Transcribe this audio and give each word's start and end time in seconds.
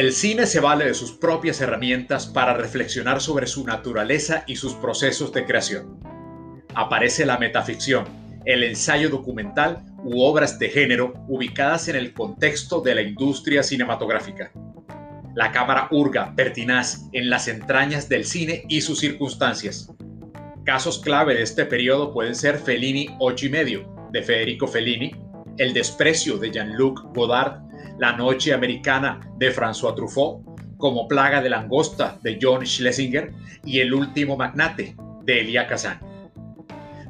El 0.00 0.14
cine 0.14 0.46
se 0.46 0.60
vale 0.60 0.86
de 0.86 0.94
sus 0.94 1.12
propias 1.12 1.60
herramientas 1.60 2.26
para 2.26 2.54
reflexionar 2.54 3.20
sobre 3.20 3.46
su 3.46 3.66
naturaleza 3.66 4.44
y 4.46 4.56
sus 4.56 4.72
procesos 4.72 5.30
de 5.34 5.44
creación. 5.44 6.00
Aparece 6.74 7.26
la 7.26 7.36
metaficción, 7.36 8.06
el 8.46 8.62
ensayo 8.62 9.10
documental 9.10 9.84
u 10.02 10.22
obras 10.22 10.58
de 10.58 10.70
género 10.70 11.12
ubicadas 11.28 11.88
en 11.88 11.96
el 11.96 12.14
contexto 12.14 12.80
de 12.80 12.94
la 12.94 13.02
industria 13.02 13.62
cinematográfica. 13.62 14.50
La 15.34 15.52
cámara 15.52 15.88
hurga 15.90 16.34
pertinaz 16.34 17.02
en 17.12 17.28
las 17.28 17.46
entrañas 17.46 18.08
del 18.08 18.24
cine 18.24 18.64
y 18.70 18.80
sus 18.80 19.00
circunstancias. 19.00 19.92
Casos 20.64 20.98
clave 21.00 21.34
de 21.34 21.42
este 21.42 21.66
periodo 21.66 22.10
pueden 22.10 22.36
ser 22.36 22.56
Fellini 22.56 23.10
8 23.18 23.44
y 23.44 23.48
medio, 23.50 24.08
de 24.12 24.22
Federico 24.22 24.66
Fellini, 24.66 25.14
El 25.58 25.74
desprecio 25.74 26.38
de 26.38 26.50
Jean-Luc 26.50 27.14
Godard, 27.14 27.69
La 28.00 28.12
noche 28.12 28.54
americana 28.54 29.20
de 29.36 29.54
François 29.54 29.94
Truffaut, 29.94 30.40
Como 30.78 31.06
plaga 31.06 31.42
de 31.42 31.50
langosta 31.50 32.18
de 32.22 32.38
John 32.40 32.64
Schlesinger 32.64 33.30
y 33.62 33.80
El 33.80 33.92
último 33.92 34.38
magnate 34.38 34.96
de 35.24 35.40
Elia 35.40 35.66
Kazan. 35.66 36.00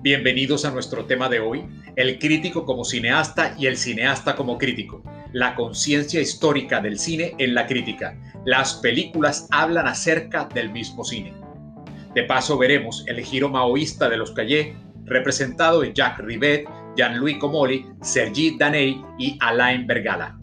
Bienvenidos 0.03 0.65
a 0.65 0.73
nuestro 0.73 1.05
tema 1.05 1.29
de 1.29 1.39
hoy, 1.39 1.65
el 1.95 2.19
crítico 2.19 2.65
como 2.65 2.85
cineasta 2.85 3.55
y 3.57 3.67
el 3.67 3.77
cineasta 3.77 4.35
como 4.35 4.59
crítico, 4.59 5.05
la 5.33 5.55
conciencia 5.55 6.21
histórica 6.21 6.81
del 6.81 6.99
cine 6.99 7.37
en 7.39 7.55
la 7.55 7.69
crítica. 7.69 8.19
Las 8.45 8.75
películas 8.75 9.47
hablan 9.53 9.87
acerca 9.87 10.47
del 10.53 10.73
mismo 10.73 11.05
cine. 11.05 11.33
De 12.17 12.25
paso 12.25 12.59
veremos 12.59 13.05
el 13.07 13.21
giro 13.21 13.49
maoísta 13.49 14.09
de 14.09 14.17
los 14.17 14.33
Calle, 14.33 14.75
representado 15.05 15.85
en 15.85 15.95
Jacques 15.95 16.27
Rivet, 16.27 16.69
Jean-Louis 16.97 17.39
Comolli, 17.39 17.87
Sergi 18.03 18.59
Daney 18.59 19.01
y 19.21 19.39
Alain 19.39 19.87
Bergala. 19.87 20.40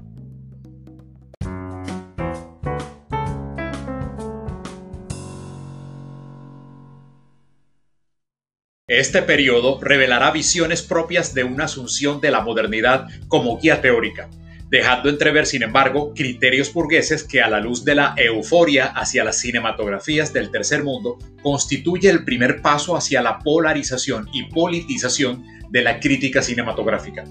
Este 8.90 9.22
periodo 9.22 9.82
revelará 9.82 10.32
visiones 10.32 10.82
propias 10.82 11.34
de 11.34 11.44
una 11.44 11.66
asunción 11.66 12.22
de 12.22 12.32
la 12.32 12.40
modernidad 12.40 13.10
como 13.28 13.60
guía 13.60 13.82
teórica, 13.82 14.30
dejando 14.70 15.10
entrever, 15.10 15.46
sin 15.46 15.64
embargo, 15.64 16.14
criterios 16.16 16.72
burgueses 16.72 17.26
que 17.26 17.42
a 17.42 17.50
la 17.50 17.60
luz 17.60 17.84
de 17.84 17.96
la 17.96 18.14
euforia 18.16 18.86
hacia 18.86 19.26
las 19.26 19.42
cinematografías 19.42 20.32
del 20.32 20.52
tercer 20.52 20.86
mundo 20.86 21.18
constituye 21.44 22.10
el 22.10 22.24
primer 22.24 22.62
paso 22.62 22.96
hacia 22.96 23.22
la 23.22 23.40
polarización 23.40 24.30
y 24.32 24.44
politización 24.44 25.44
de 25.70 25.82
la 25.82 26.00
crítica 26.00 26.42
cinematográfica. 26.42 27.26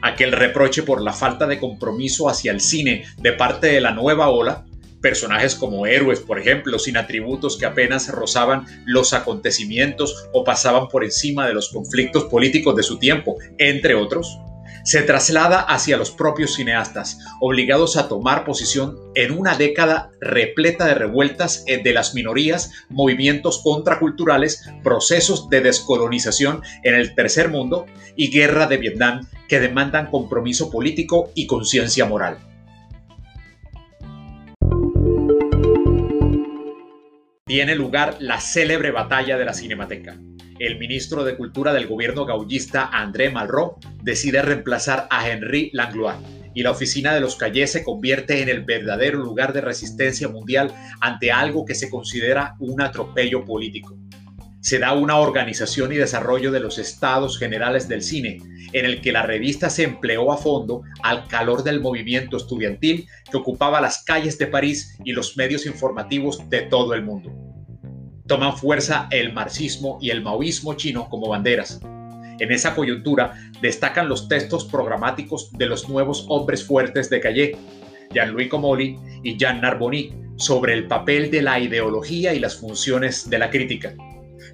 Aquel 0.00 0.30
reproche 0.30 0.84
por 0.84 1.02
la 1.02 1.12
falta 1.12 1.48
de 1.48 1.58
compromiso 1.58 2.28
hacia 2.28 2.52
el 2.52 2.60
cine 2.60 3.04
de 3.18 3.32
parte 3.32 3.66
de 3.66 3.80
la 3.80 3.90
nueva 3.90 4.28
ola, 4.28 4.64
personajes 5.04 5.54
como 5.54 5.86
héroes, 5.86 6.20
por 6.20 6.38
ejemplo, 6.38 6.78
sin 6.78 6.96
atributos 6.96 7.58
que 7.58 7.66
apenas 7.66 8.08
rozaban 8.08 8.64
los 8.86 9.12
acontecimientos 9.12 10.28
o 10.32 10.44
pasaban 10.44 10.88
por 10.88 11.04
encima 11.04 11.46
de 11.46 11.52
los 11.52 11.68
conflictos 11.68 12.24
políticos 12.24 12.74
de 12.74 12.84
su 12.84 12.98
tiempo, 12.98 13.36
entre 13.58 13.96
otros, 13.96 14.38
se 14.82 15.02
traslada 15.02 15.60
hacia 15.60 15.98
los 15.98 16.10
propios 16.10 16.54
cineastas, 16.54 17.18
obligados 17.38 17.98
a 17.98 18.08
tomar 18.08 18.46
posición 18.46 18.96
en 19.14 19.32
una 19.38 19.58
década 19.58 20.10
repleta 20.22 20.86
de 20.86 20.94
revueltas 20.94 21.66
de 21.66 21.92
las 21.92 22.14
minorías, 22.14 22.70
movimientos 22.88 23.60
contraculturales, 23.62 24.70
procesos 24.82 25.50
de 25.50 25.60
descolonización 25.60 26.62
en 26.82 26.94
el 26.94 27.14
tercer 27.14 27.50
mundo 27.50 27.84
y 28.16 28.30
guerra 28.30 28.68
de 28.68 28.78
Vietnam 28.78 29.28
que 29.48 29.60
demandan 29.60 30.10
compromiso 30.10 30.70
político 30.70 31.30
y 31.34 31.46
conciencia 31.46 32.06
moral. 32.06 32.53
Tiene 37.46 37.74
lugar 37.74 38.16
la 38.20 38.40
célebre 38.40 38.90
batalla 38.90 39.36
de 39.36 39.44
la 39.44 39.52
Cinemateca 39.52 40.16
el 40.58 40.78
ministro 40.78 41.24
de 41.24 41.36
Cultura 41.36 41.72
del 41.72 41.88
gobierno 41.88 42.24
gaullista 42.24 42.86
André 42.92 43.30
Malraux 43.30 43.76
decide 44.02 44.40
reemplazar 44.40 45.08
a 45.10 45.28
Henri 45.28 45.70
Langlois 45.72 46.16
y 46.54 46.62
la 46.62 46.70
oficina 46.70 47.12
de 47.12 47.20
los 47.20 47.34
Callés 47.34 47.72
se 47.72 47.82
convierte 47.82 48.40
en 48.40 48.48
el 48.48 48.64
verdadero 48.64 49.18
lugar 49.18 49.52
de 49.52 49.60
resistencia 49.60 50.28
mundial 50.28 50.72
ante 51.00 51.32
algo 51.32 51.64
que 51.64 51.74
se 51.74 51.90
considera 51.90 52.54
un 52.60 52.80
atropello 52.80 53.44
político. 53.44 53.98
Se 54.64 54.78
da 54.78 54.94
una 54.94 55.18
organización 55.18 55.92
y 55.92 55.96
desarrollo 55.96 56.50
de 56.50 56.58
los 56.58 56.78
estados 56.78 57.38
generales 57.38 57.86
del 57.86 58.00
cine, 58.00 58.38
en 58.72 58.86
el 58.86 59.02
que 59.02 59.12
la 59.12 59.20
revista 59.20 59.68
se 59.68 59.82
empleó 59.82 60.32
a 60.32 60.38
fondo 60.38 60.80
al 61.02 61.28
calor 61.28 61.64
del 61.64 61.82
movimiento 61.82 62.38
estudiantil 62.38 63.06
que 63.30 63.36
ocupaba 63.36 63.82
las 63.82 64.02
calles 64.04 64.38
de 64.38 64.46
París 64.46 64.96
y 65.04 65.12
los 65.12 65.36
medios 65.36 65.66
informativos 65.66 66.48
de 66.48 66.62
todo 66.62 66.94
el 66.94 67.02
mundo 67.02 67.30
toman 68.26 68.56
fuerza 68.56 69.06
el 69.10 69.34
marxismo 69.34 69.98
y 70.00 70.08
el 70.08 70.22
maoísmo 70.22 70.72
chino 70.74 71.10
como 71.10 71.28
banderas. 71.28 71.78
En 72.40 72.50
esa 72.50 72.74
coyuntura 72.74 73.34
destacan 73.60 74.08
los 74.08 74.28
textos 74.28 74.64
programáticos 74.64 75.52
de 75.52 75.66
los 75.66 75.90
nuevos 75.90 76.24
hombres 76.30 76.64
fuertes 76.64 77.10
de 77.10 77.20
Calle, 77.20 77.58
Jean-Louis 78.14 78.48
Comolli 78.48 78.96
y 79.22 79.36
Jean 79.36 79.60
Narbonne, 79.60 80.32
sobre 80.36 80.72
el 80.72 80.88
papel 80.88 81.30
de 81.30 81.42
la 81.42 81.60
ideología 81.60 82.32
y 82.32 82.40
las 82.40 82.56
funciones 82.56 83.28
de 83.28 83.38
la 83.38 83.50
crítica. 83.50 83.94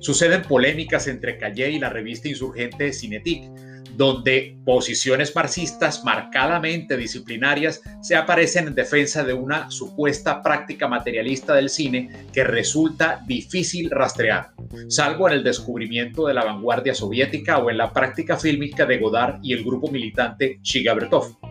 Suceden 0.00 0.42
polémicas 0.42 1.06
entre 1.06 1.38
Calle 1.38 1.70
y 1.70 1.78
la 1.78 1.90
revista 1.90 2.28
insurgente 2.28 2.92
Cinetic, 2.92 3.50
donde 3.96 4.56
posiciones 4.64 5.34
marxistas 5.34 6.04
marcadamente 6.04 6.96
disciplinarias 6.96 7.82
se 8.00 8.16
aparecen 8.16 8.68
en 8.68 8.74
defensa 8.74 9.24
de 9.24 9.34
una 9.34 9.70
supuesta 9.70 10.42
práctica 10.42 10.88
materialista 10.88 11.54
del 11.54 11.68
cine 11.68 12.26
que 12.32 12.44
resulta 12.44 13.22
difícil 13.26 13.90
rastrear, 13.90 14.52
salvo 14.88 15.28
en 15.28 15.34
el 15.34 15.44
descubrimiento 15.44 16.26
de 16.26 16.34
la 16.34 16.44
vanguardia 16.44 16.94
soviética 16.94 17.58
o 17.58 17.70
en 17.70 17.76
la 17.76 17.92
práctica 17.92 18.38
fílmica 18.38 18.86
de 18.86 18.98
Godard 18.98 19.40
y 19.42 19.52
el 19.52 19.64
grupo 19.64 19.90
militante 19.90 20.60
Chigabertov. 20.62 21.49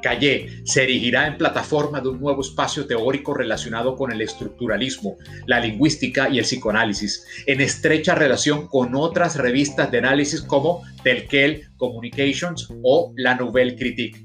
Calle 0.00 0.62
se 0.64 0.84
erigirá 0.84 1.26
en 1.26 1.36
plataforma 1.36 2.00
de 2.00 2.08
un 2.08 2.20
nuevo 2.20 2.40
espacio 2.40 2.86
teórico 2.86 3.34
relacionado 3.34 3.96
con 3.96 4.12
el 4.12 4.20
estructuralismo, 4.20 5.16
la 5.46 5.60
lingüística 5.60 6.28
y 6.28 6.38
el 6.38 6.44
psicoanálisis, 6.44 7.26
en 7.46 7.60
estrecha 7.60 8.14
relación 8.14 8.66
con 8.68 8.94
otras 8.94 9.36
revistas 9.36 9.90
de 9.90 9.98
análisis 9.98 10.42
como 10.42 10.82
Telquel 11.02 11.68
Communications 11.76 12.68
o 12.82 13.12
la 13.16 13.34
Nouvelle 13.34 13.76
Critique. 13.76 14.24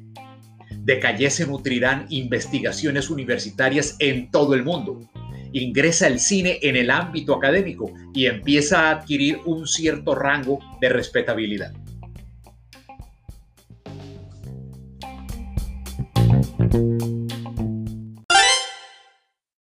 De 0.71 0.99
Calle 0.99 1.29
se 1.29 1.47
nutrirán 1.47 2.05
investigaciones 2.09 3.09
universitarias 3.09 3.95
en 3.99 4.29
todo 4.29 4.53
el 4.53 4.63
mundo. 4.63 4.99
Ingresa 5.51 6.07
el 6.07 6.19
cine 6.19 6.59
en 6.61 6.75
el 6.75 6.91
ámbito 6.91 7.33
académico 7.33 7.91
y 8.13 8.25
empieza 8.25 8.81
a 8.81 8.91
adquirir 8.91 9.39
un 9.45 9.65
cierto 9.67 10.13
rango 10.13 10.59
de 10.81 10.89
respetabilidad. 10.89 11.73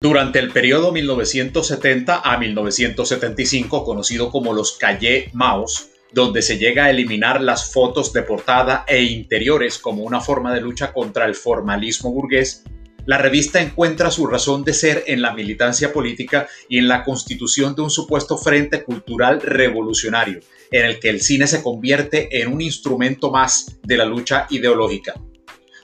Durante 0.02 0.38
el 0.38 0.50
periodo 0.50 0.92
1970 0.92 2.22
a 2.24 2.38
1975, 2.38 3.84
conocido 3.84 4.30
como 4.30 4.54
los 4.54 4.72
Calle 4.78 5.30
Maos, 5.34 5.90
donde 6.12 6.40
se 6.40 6.58
llega 6.58 6.84
a 6.84 6.90
eliminar 6.90 7.42
las 7.42 7.70
fotos 7.70 8.12
de 8.12 8.22
portada 8.22 8.84
e 8.88 9.02
interiores 9.02 9.78
como 9.78 10.02
una 10.02 10.20
forma 10.20 10.54
de 10.54 10.62
lucha 10.62 10.92
contra 10.92 11.26
el 11.26 11.34
formalismo 11.34 12.10
burgués, 12.12 12.64
la 13.06 13.18
revista 13.18 13.60
encuentra 13.60 14.10
su 14.10 14.26
razón 14.26 14.64
de 14.64 14.72
ser 14.72 15.04
en 15.06 15.22
la 15.22 15.34
militancia 15.34 15.92
política 15.92 16.48
y 16.68 16.78
en 16.78 16.88
la 16.88 17.04
constitución 17.04 17.74
de 17.74 17.82
un 17.82 17.90
supuesto 17.90 18.38
frente 18.38 18.82
cultural 18.84 19.40
revolucionario, 19.40 20.40
en 20.70 20.86
el 20.86 20.98
que 20.98 21.10
el 21.10 21.20
cine 21.20 21.46
se 21.46 21.62
convierte 21.62 22.40
en 22.40 22.52
un 22.52 22.60
instrumento 22.60 23.30
más 23.30 23.78
de 23.82 23.96
la 23.96 24.04
lucha 24.04 24.46
ideológica. 24.50 25.14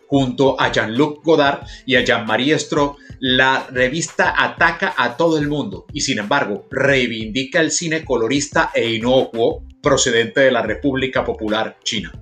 Junto 0.09 0.61
a 0.61 0.71
Jean-Luc 0.71 1.25
Godard 1.25 1.67
y 1.85 1.97
a 1.97 2.05
Jean-Marie 2.05 2.59
Stroh, 2.59 2.97
la 3.19 3.67
revista 3.71 4.35
ataca 4.37 4.95
a 4.97 5.17
todo 5.17 5.39
el 5.39 5.49
mundo 5.49 5.87
y 5.93 6.03
sin 6.03 6.19
embargo 6.19 6.67
reivindica 6.71 7.61
el 7.61 7.71
cine 7.71 8.05
colorista 8.05 8.71
e 8.75 8.93
inocuo 8.93 9.65
procedente 9.83 10.41
de 10.41 10.53
la 10.53 10.63
República 10.63 11.25
Popular 11.25 11.79
China. 11.83 12.13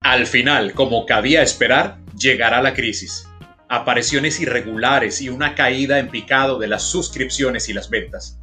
Al 0.00 0.26
final, 0.26 0.74
como 0.74 1.06
cabía 1.06 1.42
esperar, 1.42 1.98
llegará 2.18 2.60
la 2.60 2.74
crisis. 2.74 3.26
Apariciones 3.68 4.40
irregulares 4.40 5.22
y 5.22 5.28
una 5.28 5.54
caída 5.54 5.98
en 5.98 6.08
picado 6.08 6.58
de 6.58 6.66
las 6.66 6.82
suscripciones 6.82 7.68
y 7.68 7.72
las 7.72 7.88
ventas. 7.88 8.38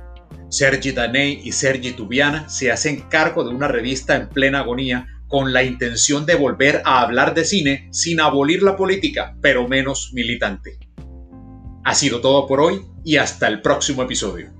Sergi 0.49 0.91
Daney 0.91 1.41
y 1.43 1.51
Sergi 1.51 1.91
Tubiana 1.91 2.49
se 2.49 2.71
hacen 2.71 3.01
cargo 3.09 3.43
de 3.43 3.53
una 3.53 3.67
revista 3.67 4.15
en 4.15 4.29
plena 4.29 4.61
agonía 4.61 5.05
con 5.29 5.53
la 5.53 5.63
intención 5.63 6.25
de 6.25 6.35
volver 6.35 6.81
a 6.83 7.01
hablar 7.01 7.33
de 7.33 7.45
cine 7.45 7.87
sin 7.91 8.19
abolir 8.19 8.63
la 8.63 8.75
política, 8.75 9.37
pero 9.41 9.67
menos 9.67 10.11
militante. 10.13 10.77
Ha 11.85 11.95
sido 11.95 12.19
todo 12.19 12.45
por 12.47 12.59
hoy 12.59 12.81
y 13.05 13.15
hasta 13.15 13.47
el 13.47 13.61
próximo 13.61 14.03
episodio. 14.03 14.51